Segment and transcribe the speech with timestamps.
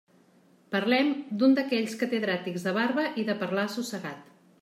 [0.75, 1.11] Parlem
[1.43, 4.35] d'un d'aquells catedràtics de barba i de parlar assossegat.